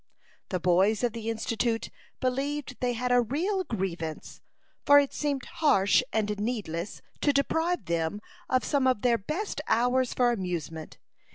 The 0.49 0.59
boys 0.59 1.03
of 1.03 1.13
the 1.13 1.29
Institute 1.29 1.91
believed 2.19 2.79
they 2.79 2.93
had 2.93 3.11
a 3.11 3.21
real 3.21 3.63
grievance, 3.63 4.41
for 4.83 4.97
it 4.99 5.13
seemed 5.13 5.45
harsh 5.45 6.01
and 6.11 6.39
needless 6.39 7.03
to 7.19 7.31
deprive 7.31 7.85
them 7.85 8.19
of 8.49 8.65
some 8.65 8.87
of 8.87 9.03
their 9.03 9.19
best 9.19 9.61
hours 9.67 10.11
for 10.15 10.31
amusement. 10.31 10.97